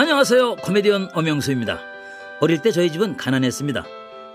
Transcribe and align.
안녕하세요. 0.00 0.56
코미디언 0.56 1.10
엄영수입니다. 1.12 1.78
어릴 2.40 2.62
때 2.62 2.70
저희 2.72 2.90
집은 2.90 3.18
가난했습니다. 3.18 3.84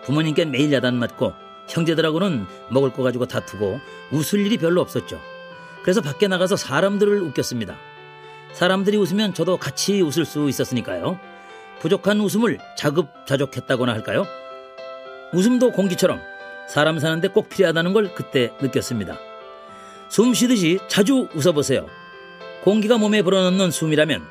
부모님께 0.04 0.46
매일 0.46 0.72
야단 0.72 0.94
맞고 0.94 1.34
형제들하고는 1.68 2.46
먹을 2.70 2.94
거 2.94 3.02
가지고 3.02 3.26
다투고 3.26 3.80
웃을 4.12 4.46
일이 4.46 4.60
별로 4.60 4.82
없었죠. 4.82 5.20
그래서 5.82 6.02
밖에 6.02 6.28
나가서 6.28 6.56
사람들을 6.56 7.20
웃겼습니다. 7.20 7.78
사람들이 8.54 8.96
웃으면 8.98 9.34
저도 9.34 9.58
같이 9.58 10.04
웃을 10.04 10.24
수 10.24 10.48
있었으니까요. 10.48 11.20
부족한 11.80 12.22
웃음을 12.22 12.60
자급자족했다거나 12.78 13.92
할까요? 13.92 14.28
웃음도 15.34 15.72
공기처럼 15.72 16.22
사람 16.70 17.00
사는데 17.00 17.30
꼭 17.30 17.50
필요하다는 17.50 17.94
걸 17.94 18.14
그때 18.14 18.54
느꼈습니다. 18.62 19.18
숨 20.10 20.36
쉬듯이 20.36 20.78
자주 20.88 21.28
웃어보세요. 21.34 21.88
공기가 22.64 23.00
몸에 23.00 23.24
불어넣는 23.24 23.72
숨이라면 23.72 24.28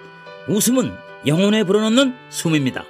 웃음은 0.46 1.03
영혼에 1.26 1.64
불어넣는 1.64 2.14
숨입니다. 2.28 2.84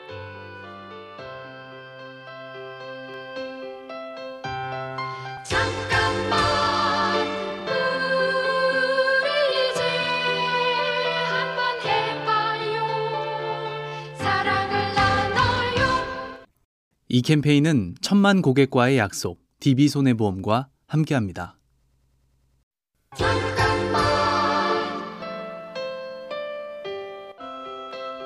잠깐만 5.44 7.28
우리 9.22 9.70
이제 9.70 9.82
한번 11.30 11.80
해봐요 11.84 12.74
사랑을 14.16 14.94
나눠요 14.94 15.82
이 17.08 17.22
캠페인은 17.22 17.94
천만 18.00 18.42
고객과의 18.42 18.98
약속, 18.98 19.40
DB손해보험과 19.60 20.68
함께합니다. 20.88 21.56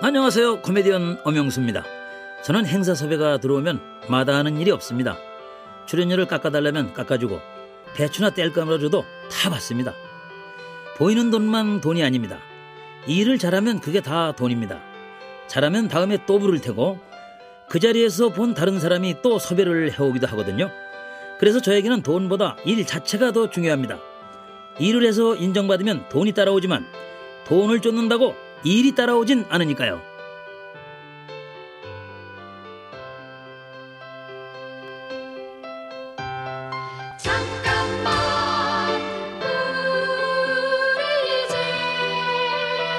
안녕하세요. 0.08 0.62
코미디언 0.62 1.18
엄영수입니다. 1.22 1.84
저는 2.42 2.64
행사 2.64 2.94
섭외가 2.94 3.36
들어오면 3.36 3.78
마다하는 4.08 4.58
일이 4.58 4.70
없습니다. 4.70 5.18
출연료를 5.84 6.24
깎아달라면 6.24 6.94
깎아주고 6.94 7.38
대추나 7.94 8.30
뗄감으로 8.30 8.78
줘도 8.78 9.04
다 9.30 9.50
받습니다. 9.50 9.92
보이는 10.96 11.30
돈만 11.30 11.82
돈이 11.82 12.02
아닙니다. 12.02 12.38
일을 13.06 13.36
잘하면 13.36 13.80
그게 13.80 14.00
다 14.00 14.32
돈입니다. 14.32 14.80
잘하면 15.46 15.88
다음에 15.88 16.16
또 16.24 16.38
부를 16.38 16.58
테고 16.62 16.98
그 17.68 17.78
자리에서 17.78 18.30
본 18.30 18.54
다른 18.54 18.80
사람이 18.80 19.16
또 19.20 19.38
섭외를 19.38 19.92
해오기도 19.92 20.26
하거든요. 20.28 20.70
그래서 21.38 21.60
저에게는 21.60 22.00
돈보다 22.00 22.56
일 22.64 22.86
자체가 22.86 23.32
더 23.32 23.50
중요합니다. 23.50 23.98
일을 24.78 25.04
해서 25.04 25.36
인정받으면 25.36 26.08
돈이 26.08 26.32
따라오지만 26.32 26.86
돈을 27.46 27.80
쫓는다고 27.80 28.47
일이 28.64 28.94
따라오진 28.94 29.44
않으니까요. 29.48 30.00
잠깐만 37.18 39.00
우리 40.94 41.44
이제 41.44 41.56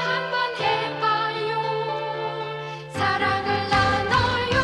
한번 0.05 0.55
해봐요 0.59 1.49
사랑을 2.93 3.69
나눠요 3.69 4.57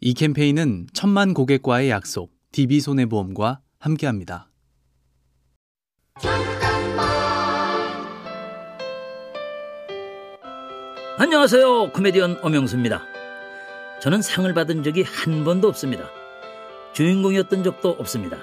이 0.00 0.14
캠페인은 0.14 0.86
천만 0.92 1.34
고객과의 1.34 1.90
약속, 1.90 2.32
DB손해보험과 2.52 3.60
함께합니다. 3.78 4.48
안녕하세요. 11.18 11.92
코미디언 11.92 12.40
엄영수입니다. 12.42 13.02
저는 14.02 14.20
상을 14.20 14.52
받은 14.52 14.82
적이 14.82 15.02
한 15.02 15.44
번도 15.44 15.66
없습니다. 15.68 16.10
주인공이었던 16.92 17.64
적도 17.64 17.96
없습니다. 17.98 18.36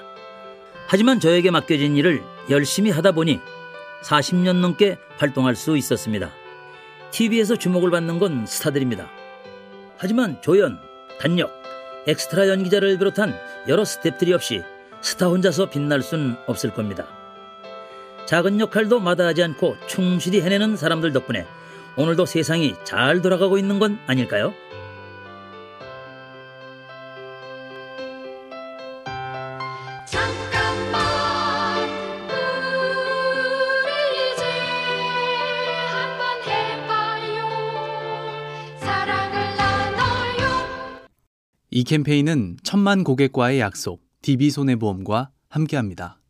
하지만 0.88 1.20
저에게 1.20 1.52
맡겨진 1.52 1.96
일을 1.96 2.24
열심히 2.50 2.90
하다 2.90 3.12
보니 3.12 3.38
40년 4.02 4.56
넘게 4.56 4.98
활동할 5.18 5.54
수 5.54 5.76
있었습니다. 5.76 6.32
TV에서 7.12 7.54
주목을 7.54 7.92
받는 7.92 8.18
건 8.18 8.44
스타들입니다. 8.44 9.08
하지만 9.96 10.42
조연, 10.42 10.80
단역, 11.20 11.52
엑스트라 12.08 12.48
연기자를 12.48 12.98
비롯한 12.98 13.38
여러 13.68 13.84
스탭들이 13.84 14.32
없이 14.32 14.64
스타 15.00 15.28
혼자서 15.28 15.70
빛날 15.70 16.02
순 16.02 16.36
없을 16.48 16.70
겁니다. 16.70 17.06
작은 18.26 18.58
역할도 18.58 18.98
마다하지 18.98 19.44
않고 19.44 19.76
충실히 19.86 20.40
해내는 20.40 20.76
사람들 20.76 21.12
덕분에 21.12 21.46
오늘도 21.96 22.26
세상이 22.26 22.74
잘 22.84 23.22
돌아가고 23.22 23.56
있는 23.56 23.78
건 23.78 23.98
아닐까요? 24.06 24.52
잠깐만 30.06 31.88
우리 33.84 34.32
이제 34.32 34.44
한번 35.92 36.42
해봐요 36.42 37.36
사랑을 38.78 39.56
나눠요 39.56 41.06
이 41.70 41.84
캠페인은 41.84 42.56
천만 42.64 43.04
고객과의 43.04 43.60
약속, 43.60 44.02
DB손해보험과 44.22 45.30
함께합니다. 45.48 46.23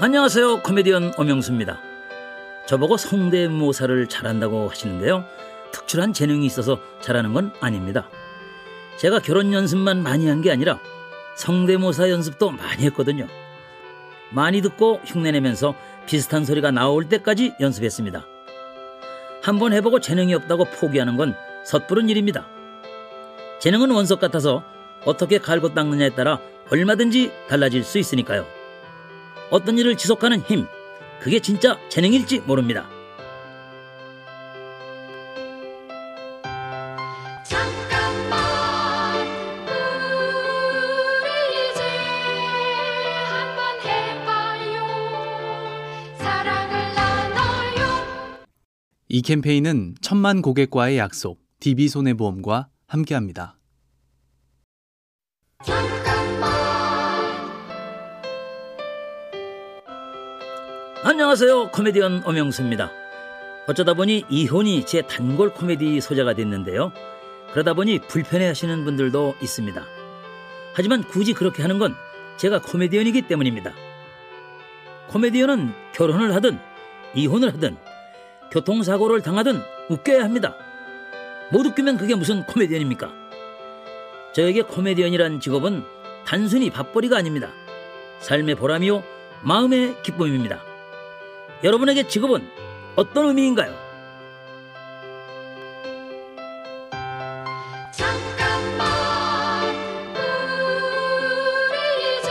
안녕하세요. 0.00 0.62
코미디언 0.62 1.12
엄영수입니다. 1.16 1.78
저보고 2.66 2.96
성대모사를 2.96 4.08
잘한다고 4.08 4.68
하시는데요. 4.70 5.24
특출한 5.70 6.12
재능이 6.12 6.44
있어서 6.46 6.80
잘하는 7.00 7.32
건 7.32 7.52
아닙니다. 7.60 8.08
제가 8.98 9.20
결혼 9.20 9.52
연습만 9.52 10.02
많이 10.02 10.28
한 10.28 10.42
게 10.42 10.50
아니라 10.50 10.78
성대모사 11.36 12.10
연습도 12.10 12.50
많이 12.50 12.84
했거든요. 12.86 13.26
많이 14.30 14.60
듣고 14.60 15.00
흉내내면서 15.04 15.74
비슷한 16.06 16.44
소리가 16.44 16.70
나올 16.70 17.08
때까지 17.08 17.54
연습했습니다. 17.60 18.26
한번 19.42 19.72
해보고 19.72 20.00
재능이 20.00 20.34
없다고 20.34 20.64
포기하는 20.64 21.16
건 21.16 21.34
섣부른 21.64 22.08
일입니다. 22.08 22.46
재능은 23.60 23.90
원석 23.90 24.20
같아서 24.20 24.64
어떻게 25.04 25.38
갈고 25.38 25.74
닦느냐에 25.74 26.10
따라 26.10 26.40
얼마든지 26.70 27.32
달라질 27.48 27.84
수 27.84 27.98
있으니까요. 27.98 28.46
어떤 29.50 29.78
일을 29.78 29.96
지속하는 29.96 30.40
힘, 30.40 30.66
그게 31.20 31.40
진짜 31.40 31.78
재능일지 31.88 32.40
모릅니다. 32.40 32.88
잠깐만 37.44 38.40
우리 41.20 41.70
이제 41.70 41.82
한번 43.28 43.60
해봐요 43.84 44.74
사랑을 46.16 46.94
나눠요 46.94 48.46
이 49.08 49.22
캠페인은 49.22 49.94
천만 50.00 50.42
고객과의 50.42 50.98
약속, 50.98 51.40
DB손해보험과 51.60 52.68
함께합니다. 52.88 53.61
안녕하세요. 61.12 61.72
코미디언 61.72 62.22
엄영수입니다. 62.24 62.90
어쩌다 63.66 63.92
보니 63.92 64.24
이혼이 64.30 64.86
제 64.86 65.02
단골 65.02 65.52
코미디 65.52 66.00
소재가 66.00 66.32
됐는데요. 66.32 66.90
그러다 67.50 67.74
보니 67.74 67.98
불편해 68.08 68.46
하시는 68.46 68.82
분들도 68.82 69.34
있습니다. 69.42 69.84
하지만 70.72 71.02
굳이 71.04 71.34
그렇게 71.34 71.60
하는 71.60 71.78
건 71.78 71.94
제가 72.38 72.62
코미디언이기 72.62 73.28
때문입니다. 73.28 73.74
코미디언은 75.08 75.74
결혼을 75.92 76.34
하든 76.36 76.58
이혼을 77.14 77.52
하든 77.52 77.76
교통사고를 78.50 79.20
당하든 79.20 79.60
웃겨야 79.90 80.24
합니다. 80.24 80.56
못 81.50 81.66
웃기면 81.66 81.98
그게 81.98 82.14
무슨 82.14 82.46
코미디언입니까? 82.46 83.12
저에게 84.32 84.62
코미디언이란 84.62 85.40
직업은 85.40 85.84
단순히 86.24 86.70
밥벌이가 86.70 87.18
아닙니다. 87.18 87.50
삶의 88.20 88.54
보람이요, 88.54 89.04
마음의 89.42 90.02
기쁨입니다. 90.02 90.71
여러분에게 91.64 92.08
직업은 92.08 92.42
어떤 92.96 93.28
의미인가요? 93.28 93.72
잠깐만 97.92 99.74
우리 101.70 102.18
이제 102.18 102.30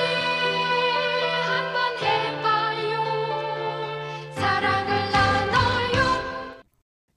한번 1.48 1.98
해봐요 2.02 2.94
사랑을 4.36 5.12
나눠요 5.12 6.62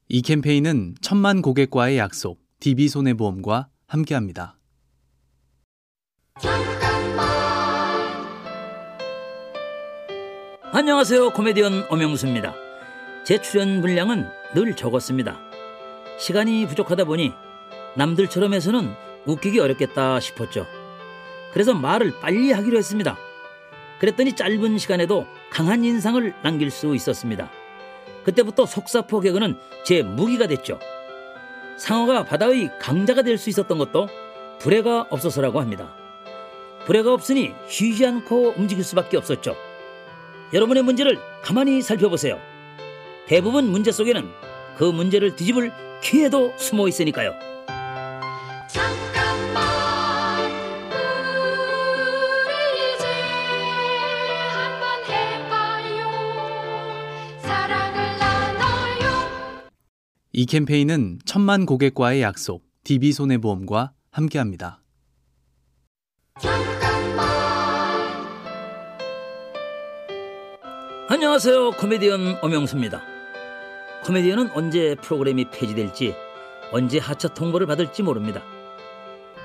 이 0.09 0.23
캠페인은 0.23 0.95
천만 1.01 1.43
고객과의 1.43 1.99
약속, 1.99 2.41
DB손해보험과 2.61 3.69
함께합니다. 3.87 4.57
안녕하세요. 10.77 11.31
코미디언 11.31 11.87
엄영수입니다. 11.89 12.53
제 13.23 13.41
출연 13.41 13.81
분량은 13.81 14.29
늘 14.57 14.75
적었습니다. 14.75 15.39
시간이 16.19 16.67
부족하다 16.67 17.05
보니 17.05 17.33
남들처럼 17.95 18.53
해서는 18.55 18.93
웃기기 19.25 19.61
어렵겠다 19.61 20.19
싶었죠. 20.19 20.67
그래서 21.53 21.75
말을 21.75 22.15
빨리 22.21 22.51
하기로 22.51 22.77
했습니다. 22.77 23.17
그랬더니 24.01 24.35
짧은 24.35 24.79
시간에도 24.79 25.29
강한 25.49 25.85
인상을 25.85 26.35
남길 26.43 26.73
수 26.73 26.93
있었습니다. 26.97 27.53
그때부터 28.25 28.67
속사포 28.67 29.21
개그는 29.21 29.57
제 29.85 30.03
무기가 30.03 30.49
됐죠. 30.49 30.81
상어가 31.77 32.25
바다의 32.25 32.73
강자가 32.81 33.23
될 33.23 33.39
수 33.39 33.49
있었던 33.49 33.79
것도 33.79 34.09
불해가 34.59 35.07
없어서라고 35.09 35.61
합니다. 35.61 35.95
불해가 36.87 37.13
없으니 37.13 37.55
쉬지 37.69 38.05
않고 38.05 38.55
움직일 38.57 38.83
수밖에 38.83 39.17
없었죠. 39.17 39.55
여러분의 40.55 40.85
문제를 40.85 41.19
가만히 41.43 41.83
살펴보세요. 41.83 42.39
대부분 43.27 43.73
문제 43.73 43.91
속에는 43.91 44.25
그 44.77 44.85
문제를 44.85 45.35
뒤집을 45.35 45.73
기회도 46.01 46.57
숨어 46.57 46.87
있으니까요. 46.87 47.33
잠깐만 48.69 49.65
우리 52.47 52.95
이제 52.95 53.05
한번 54.53 55.05
해봐요 55.11 56.07
사랑을 57.41 58.19
나눠요 58.21 59.71
이 60.33 60.47
캠페인은 60.47 61.19
천만 61.25 61.67
고객과의 61.67 62.23
약속, 62.23 62.63
DB손해보험과 62.85 63.91
함께합니다. 64.13 64.84
안녕하세요. 71.15 71.71
코미디언 71.71 72.39
엄영수입니다. 72.43 73.01
코미디언은 74.03 74.51
언제 74.53 74.97
프로그램이 74.97 75.45
폐지될지, 75.45 76.17
언제 76.73 76.99
하차 76.99 77.29
통보를 77.29 77.69
받을지 77.69 78.03
모릅니다. 78.03 78.43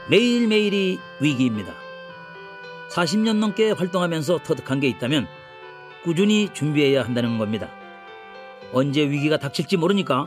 매일매일이 0.09 0.97
위기입니다. 1.19 1.75
40년 2.89 3.35
넘게 3.35 3.69
활동하면서 3.69 4.39
터득한 4.39 4.79
게 4.79 4.87
있다면 4.87 5.27
꾸준히 6.03 6.49
준비해야 6.51 7.03
한다는 7.03 7.37
겁니다. 7.37 7.69
언제 8.73 9.07
위기가 9.07 9.37
닥칠지 9.37 9.77
모르니까 9.77 10.25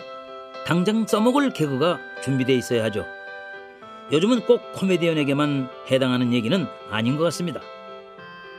당장 0.64 1.08
써먹을 1.08 1.52
개그가 1.52 1.98
준비되어 2.22 2.54
있어야 2.56 2.84
하죠. 2.84 3.04
요즘은 4.12 4.46
꼭 4.46 4.60
코미디언에게만 4.74 5.68
해당하는 5.90 6.32
얘기는 6.32 6.68
아닌 6.88 7.16
것 7.16 7.24
같습니다. 7.24 7.60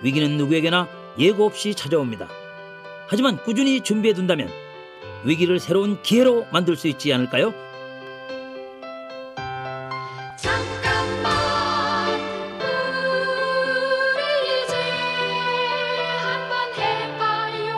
위기는 0.01 0.29
누구에게나 0.35 0.89
예고 1.17 1.45
없이 1.45 1.75
찾아옵니다. 1.75 2.42
하지만 3.13 3.37
꾸준히 3.43 3.79
준비해 3.81 4.15
둔다면 4.15 4.49
위기를 5.23 5.59
새로운 5.59 6.01
기회로 6.01 6.47
만들 6.51 6.75
수 6.75 6.87
있지 6.87 7.13
않을까요? 7.13 7.53
잠깐만 10.35 11.31
우리 12.57 14.63
이제 14.63 14.73
한번 16.23 16.73
해봐요 16.75 17.69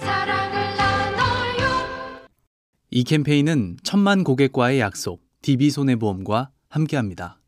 사랑을 0.00 0.52
나눠요 0.76 1.62
이 2.90 3.04
캠페인은 3.04 3.76
천만 3.84 4.24
고객과의 4.24 4.80
약속, 4.80 5.22
DB손해보험과 5.42 6.50
함께합니다. 6.68 7.41